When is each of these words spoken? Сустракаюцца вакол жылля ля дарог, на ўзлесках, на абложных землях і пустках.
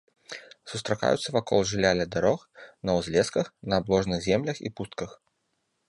Сустракаюцца 0.71 1.33
вакол 1.35 1.59
жылля 1.71 1.91
ля 1.99 2.07
дарог, 2.15 2.39
на 2.91 2.97
ўзлесках, 3.01 3.45
на 3.75 3.83
абложных 3.83 4.19
землях 4.31 4.57
і 4.67 4.77
пустках. 4.81 5.11